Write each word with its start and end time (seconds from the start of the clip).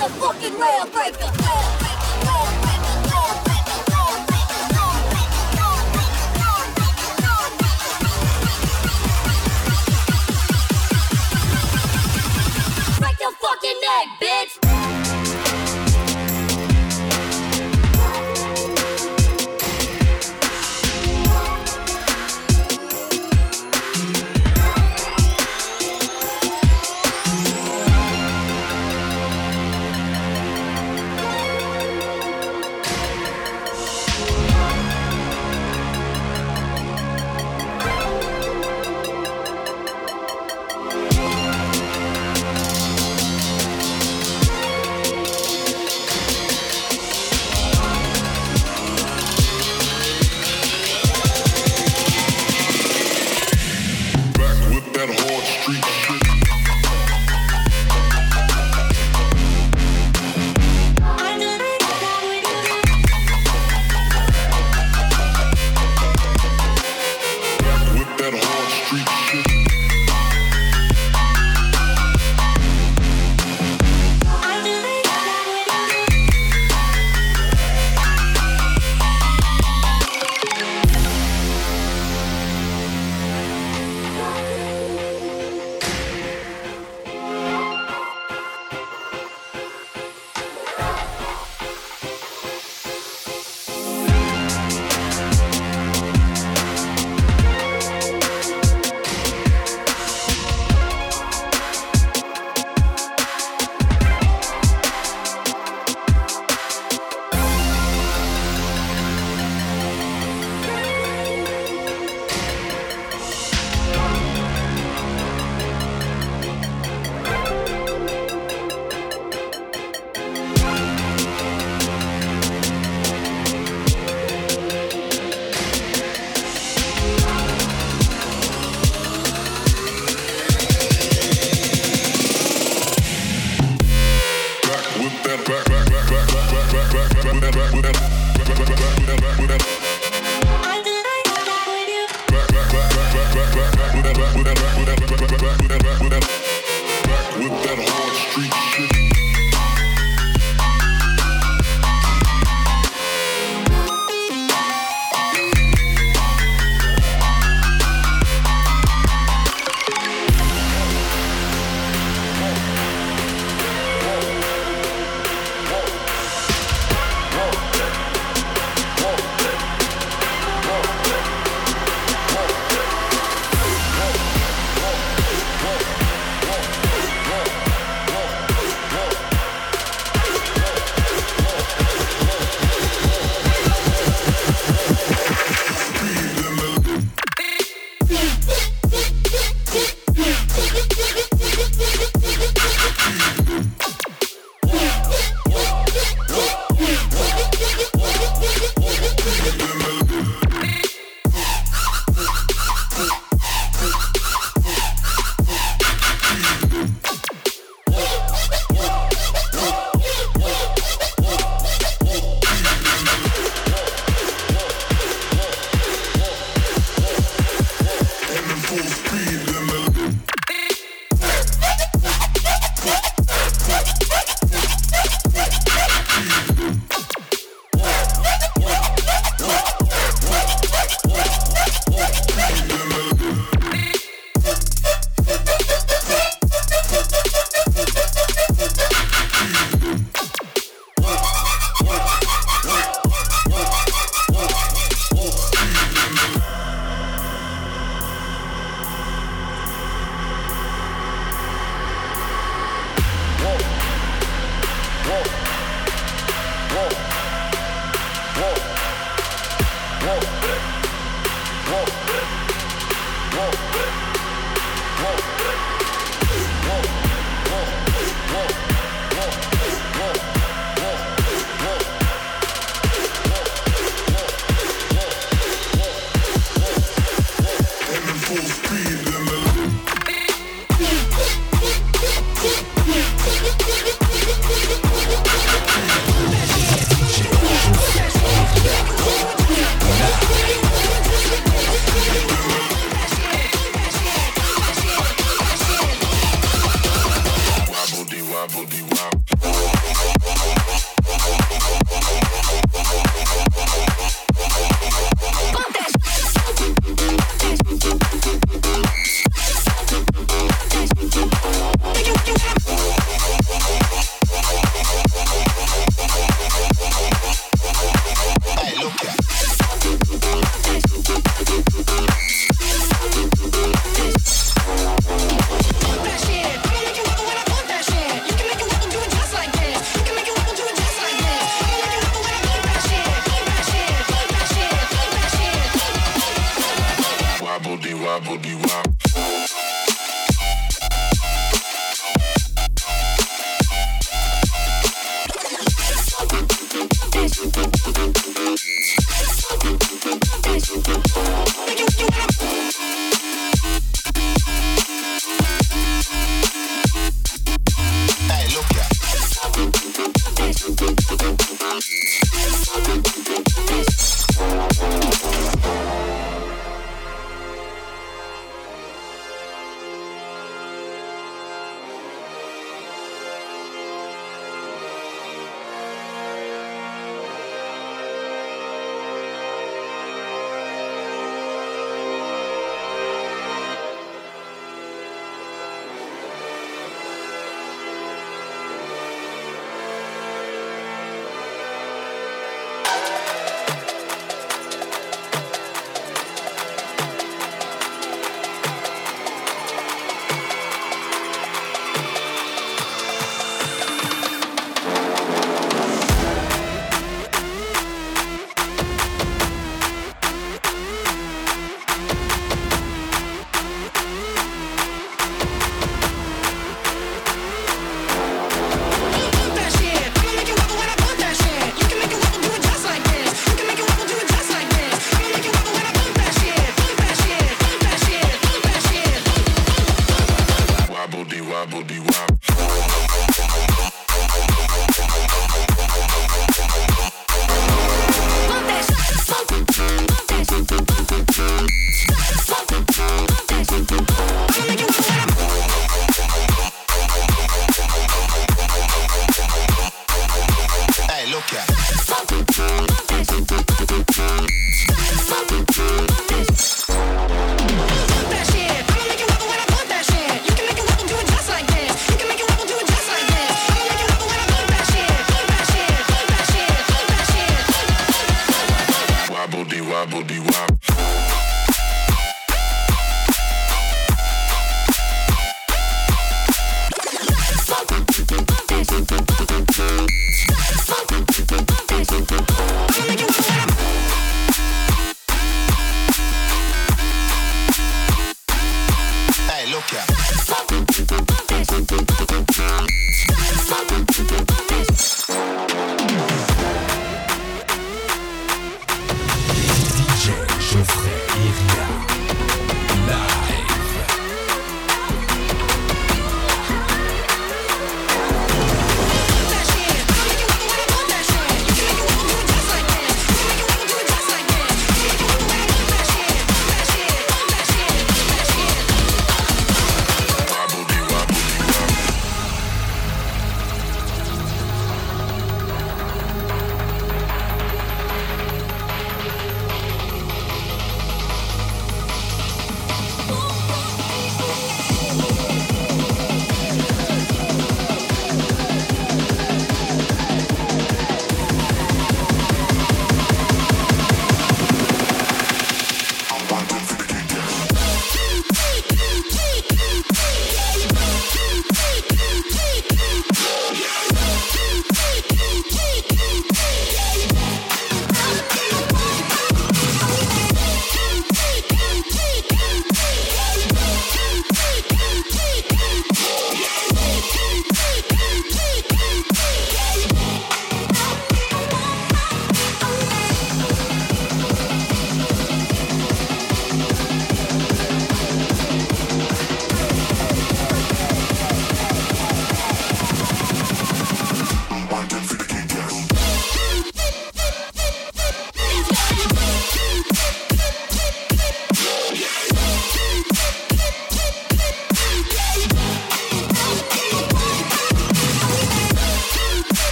motherfucking 0.00 0.58
rail 0.58 0.86
breaker. 0.86 1.30
Break 12.98 13.18
the 13.18 13.32
fucking 13.40 13.80
neck, 13.82 14.06
bitch. 14.20 14.59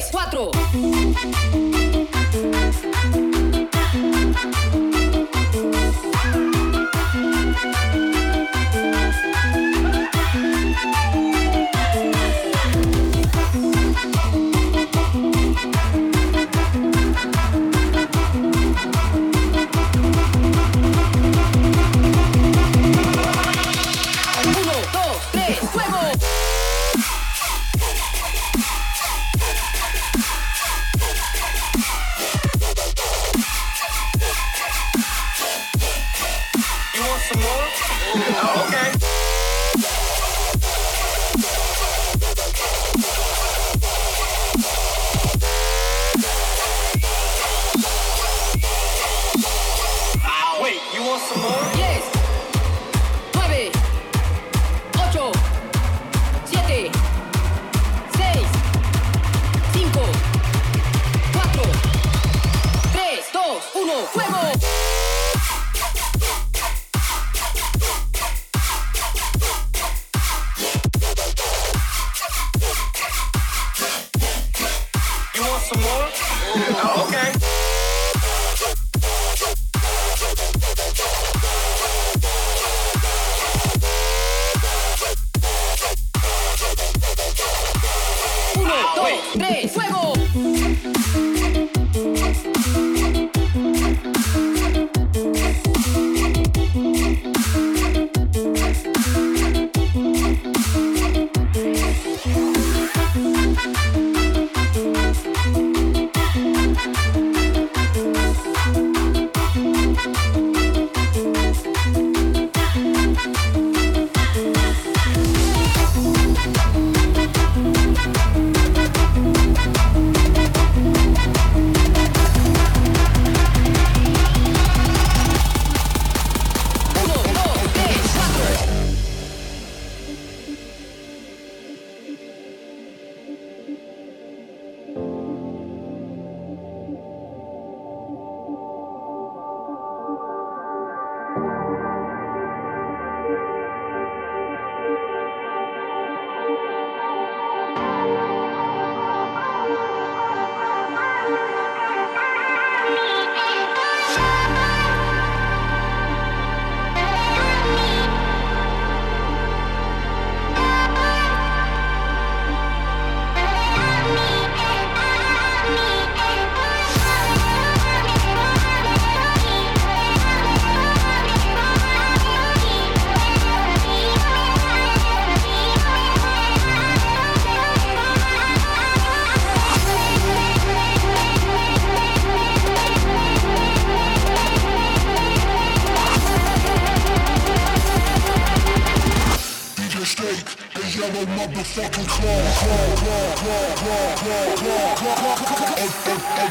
3, 0.00 0.26
4. 0.30 1.63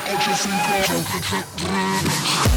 I 0.05 0.17
just 0.17 0.45
involved. 0.45 2.52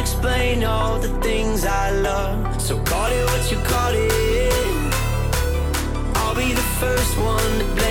Explain 0.00 0.64
all 0.64 0.98
the 0.98 1.10
things 1.20 1.66
I 1.66 1.90
love. 1.90 2.58
So 2.62 2.82
call 2.84 3.12
it 3.12 3.24
what 3.26 3.52
you 3.52 3.58
call 3.58 3.92
it. 3.92 4.94
I'll 6.16 6.34
be 6.34 6.54
the 6.54 6.68
first 6.80 7.18
one 7.18 7.58
to 7.58 7.64
blame 7.74 7.89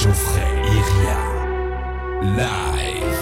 Geoffrey 0.00 0.40
Iria. 0.76 1.18
Live. 2.38 3.20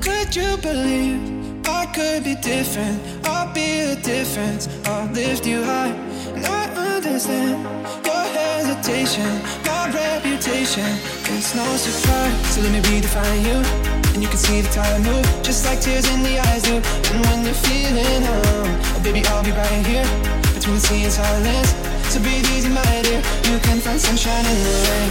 Could 0.00 0.34
you 0.34 0.56
believe 0.56 1.20
I 1.68 1.84
could 1.94 2.24
be 2.24 2.34
different? 2.36 2.98
I'll 3.26 3.52
be 3.52 3.84
the 3.84 4.00
difference. 4.02 4.70
I'll 4.86 5.10
lift 5.12 5.46
you 5.46 5.62
high. 5.62 5.92
And 6.34 6.46
I 6.46 6.64
understand 6.96 7.62
your 8.06 8.24
hesitation, 8.38 9.42
my 9.66 9.90
reputation. 9.92 10.96
It's 11.28 11.54
no 11.54 11.66
surprise. 11.76 12.54
So 12.54 12.62
let 12.62 12.72
me 12.72 12.80
redefine 12.80 13.44
you. 13.44 13.93
And 14.14 14.22
you 14.22 14.28
can 14.28 14.38
see 14.38 14.60
the 14.60 14.68
time 14.70 15.02
move, 15.02 15.26
just 15.42 15.66
like 15.66 15.80
tears 15.80 16.08
in 16.08 16.22
the 16.22 16.38
eyes 16.38 16.62
do. 16.62 16.76
And 16.78 17.26
when 17.26 17.44
you're 17.44 17.52
feeling 17.66 18.22
numb, 18.22 18.70
oh 18.94 19.00
baby, 19.02 19.26
I'll 19.26 19.42
be 19.42 19.50
right 19.50 19.84
here 19.84 20.06
between 20.54 20.76
the 20.78 20.80
sea 20.80 21.02
and 21.02 21.12
silence. 21.12 21.74
So 22.14 22.22
breathe 22.22 22.46
easy, 22.54 22.68
my 22.70 23.02
dear. 23.02 23.18
You 23.50 23.58
can 23.58 23.82
find 23.82 24.00
sunshine 24.00 24.46
in 24.46 24.58
the 24.62 24.74
rain. 24.86 25.10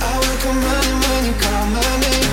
I 0.00 0.16
will 0.16 0.38
come 0.40 0.56
running 0.64 0.96
when 1.04 1.28
you 1.28 1.36
call 1.44 1.76
my 1.76 1.92
name. 2.08 2.32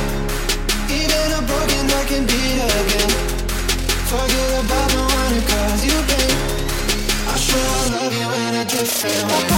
Even 0.88 1.36
a 1.36 1.44
broken 1.44 1.84
heart 1.92 2.08
can 2.08 2.24
beat 2.24 2.64
again. 2.64 3.12
Forget 4.08 4.64
about 4.64 4.88
the 4.96 5.04
one 5.04 5.36
who 5.36 5.44
caused 5.52 5.84
you 5.84 6.00
pain. 6.08 6.32
I'll 7.28 7.36
sure 7.36 7.92
love 7.92 8.16
you 8.16 8.32
in 8.48 8.56
a 8.56 8.64
different 8.64 9.20
way. 9.28 9.52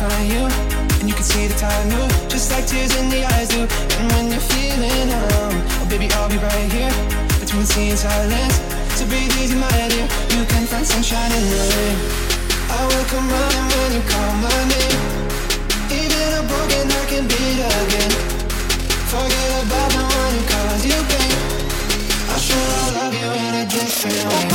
Redefine 0.00 0.28
you, 0.32 0.44
and 1.00 1.08
you 1.08 1.14
can 1.14 1.22
see 1.22 1.46
the 1.46 1.54
time 1.54 1.88
move, 1.88 2.10
just 2.28 2.50
like 2.50 2.66
tears 2.66 2.94
in 2.96 3.08
the 3.08 3.24
eyes 3.24 3.48
do. 3.48 3.66
And 3.98 4.12
when 4.12 4.30
you're 4.30 4.40
feeling 4.40 5.08
numb, 5.08 5.62
oh 5.80 5.86
baby, 5.88 6.08
I'll 6.12 6.28
be 6.28 6.38
right 6.38 6.72
here 6.72 6.92
between 7.40 7.64
sea 7.66 7.90
and 7.90 7.98
silence. 7.98 8.60
So 8.96 9.06
breathe 9.06 9.32
easy, 9.40 9.56
my 9.56 9.68
dear. 9.88 10.08
You 10.36 10.44
can 10.46 10.66
find 10.66 10.86
sunshine 10.86 11.32
in 11.32 11.44
the 11.52 11.60
rain. 11.76 11.96
I 12.70 12.80
will 12.86 13.06
come 13.12 13.28
running 13.28 13.68
when 13.76 13.92
you 13.92 14.02
call 14.08 14.32
my 14.40 14.60
name. 14.72 15.00
Even 15.90 16.28
a 16.38 16.42
broken 16.48 16.90
heart 16.90 17.08
can 17.08 17.24
beat 17.28 17.60
again. 17.60 18.12
Forget 19.10 19.50
about 19.64 19.90
the 19.92 20.04
one 20.04 20.32
who 20.34 20.42
caused 20.48 20.84
you 20.84 21.00
pain. 21.10 21.34
I'll 22.30 22.38
sure 22.38 22.72
love 22.96 23.14
you 23.14 23.28
in 23.28 23.54
a 23.54 23.64
different 23.66 24.24
way. 24.28 24.48